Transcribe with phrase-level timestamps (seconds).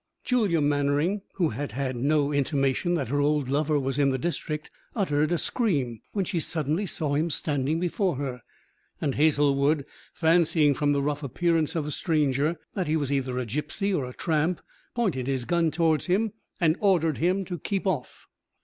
[0.23, 4.71] Julia Mannering, who had had no intimation that her old lover was in the district,
[4.95, 8.41] uttered a scream when she suddenly saw him standing before her;
[8.99, 13.45] and Hazlewood, fancying from the rough appearance of the stranger that he was either a
[13.45, 14.61] gipsy or a tramp,
[14.95, 18.25] pointed his gun towards him, and ordered him to keep off.